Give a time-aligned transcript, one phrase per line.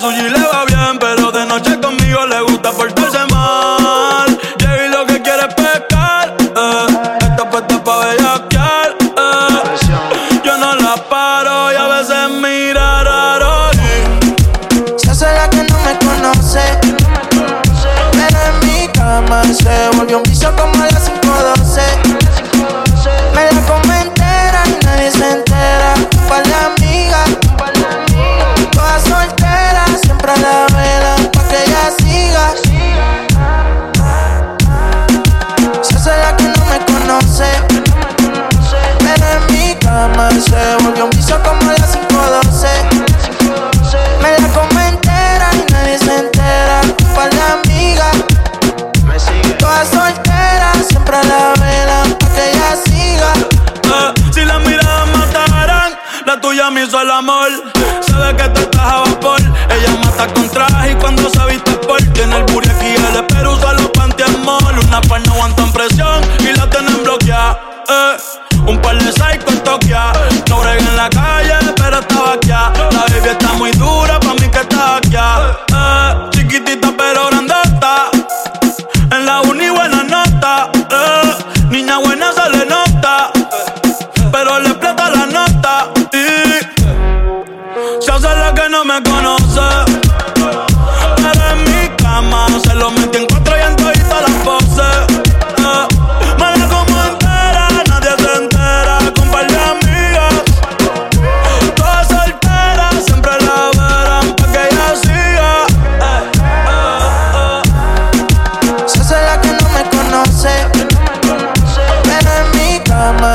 [0.00, 4.38] Y le va bien, pero de noche conmigo le gusta portarse mal.
[4.58, 6.36] Llega y lo que quiere es pescar.
[6.40, 7.18] Eh.
[7.20, 8.96] Esta puesta pa' bellaquear.
[9.02, 10.40] Eh.
[10.44, 13.70] Yo no la paro y a veces mira raro.
[14.96, 16.62] Se hace la que no me conoce.
[18.12, 21.82] Pero en mi cama se volvió un vicio como a las 512.
[23.34, 23.60] Me la
[57.18, 57.50] amor.
[58.06, 59.40] Sabe que tú estás a vapor.
[59.40, 60.48] Ella mata con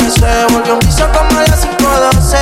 [0.10, 2.38] se volvió un vicio como a las 512.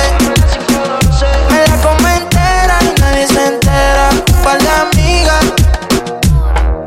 [1.50, 4.10] Me la come entera y nadie se entera.
[4.10, 5.44] Un par de amigas,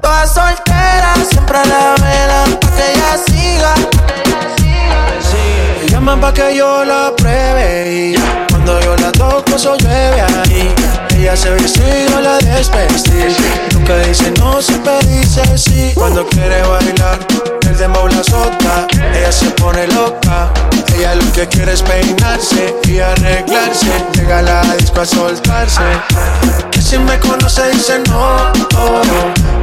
[0.02, 3.74] todas solteras, siempre a la vela pa' que ella siga.
[5.82, 8.16] Me llaman pa' que yo la pruebe y
[8.50, 10.74] cuando yo la toco eso llueve ahí.
[11.18, 11.50] Ella se
[12.10, 13.12] yo la desvestí.
[13.74, 15.92] Nunca dice no, siempre dice sí.
[15.96, 16.55] Cuando quiere
[21.36, 23.92] que quiere es peinarse y arreglarse.
[24.14, 25.82] Llega a la disco a soltarse.
[26.72, 28.54] Que si me conoce dice no,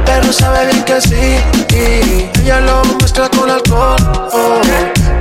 [0.05, 2.31] pero sabe bien que sí.
[2.41, 3.95] Ella lo mezcla con alcohol.
[4.33, 4.61] oh,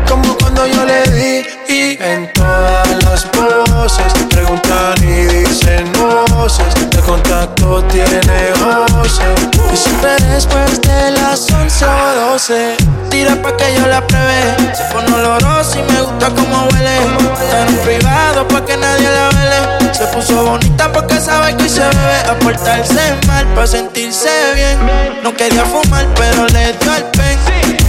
[0.07, 5.91] como cuando yo le di y en todas las poses preguntan y dicen
[6.35, 9.25] voces de contacto tiene voces
[9.73, 12.77] Y siempre después de las 11 o 12
[13.22, 14.75] Tira pa' que yo la pruebe.
[14.75, 16.97] Se pone olorosa y me gusta como huele.
[17.41, 19.94] Está en privado pa' que nadie la vele.
[19.94, 22.19] Se puso bonita porque sabe que se bebe.
[22.28, 24.77] A portarse mal pa' sentirse bien.
[25.22, 27.38] No quería fumar pero le dio el pen.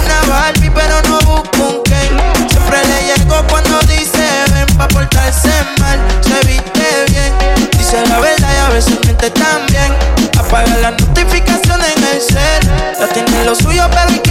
[0.05, 2.13] Una Barbie pero no busco un Ken.
[2.51, 5.49] Siempre le llego cuando dice ven Pa' portarse
[5.79, 7.33] mal, se viste bien
[7.75, 9.95] Dice la verdad y a veces miente también.
[10.37, 12.69] Apaga las notificaciones en el cel.
[12.99, 14.22] Ya tiene lo suyo pero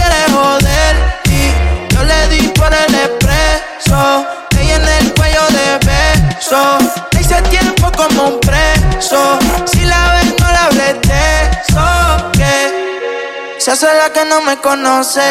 [13.73, 15.21] Que se hace la que no me conoce.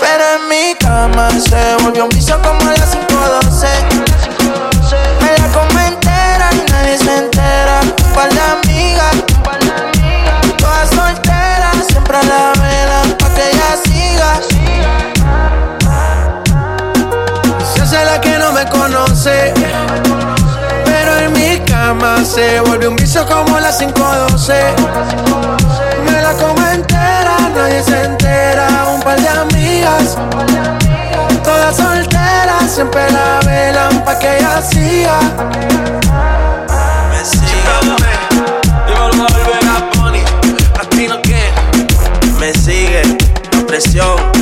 [0.00, 3.68] Pero en mi cama se volvió un vicio como a las 512
[5.20, 7.82] me la come entera y nadie se entera.
[8.04, 9.14] Un par de amigas,
[10.56, 13.02] todas solteras, siempre a la vela.
[13.16, 14.40] Pa' que ella siga.
[17.74, 19.54] Se hace la que no me conoce.
[20.84, 24.74] Pero en mi cama se vuelve un vicio como las 512
[25.67, 25.67] Me
[26.28, 30.16] la como entera, nadie se entera Un par de amigas
[31.42, 35.18] Todas solteras, siempre la velan pa' que ella siga
[37.10, 37.56] Me sigue.
[38.86, 39.96] Dímelo, Albert.
[39.96, 40.22] Bunny,
[40.76, 41.52] Latino que
[42.38, 43.02] me sigue
[43.52, 44.37] la presión.